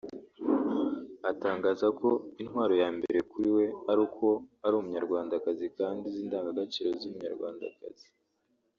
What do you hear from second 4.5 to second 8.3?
ari umunyarwandakazi kandi uzi indangagaciro z’umunyarwandakazi